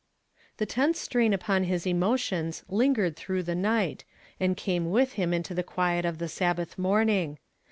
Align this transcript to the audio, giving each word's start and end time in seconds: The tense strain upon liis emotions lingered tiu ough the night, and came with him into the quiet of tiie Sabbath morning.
The 0.57 0.65
tense 0.65 0.97
strain 0.99 1.31
upon 1.31 1.65
liis 1.65 1.85
emotions 1.85 2.63
lingered 2.67 3.15
tiu 3.15 3.37
ough 3.37 3.45
the 3.45 3.53
night, 3.53 4.03
and 4.39 4.57
came 4.57 4.89
with 4.89 5.13
him 5.13 5.31
into 5.31 5.53
the 5.53 5.61
quiet 5.61 6.05
of 6.05 6.17
tiie 6.17 6.27
Sabbath 6.27 6.75
morning. 6.75 7.37